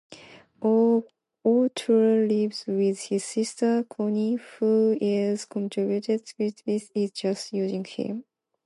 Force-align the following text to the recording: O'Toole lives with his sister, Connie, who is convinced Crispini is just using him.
O'Toole 0.63 2.25
lives 2.27 2.65
with 2.65 2.99
his 3.01 3.23
sister, 3.23 3.85
Connie, 3.87 4.39
who 4.57 4.97
is 4.99 5.45
convinced 5.45 6.09
Crispini 6.39 6.89
is 6.95 7.11
just 7.11 7.53
using 7.53 7.85
him. 7.85 8.25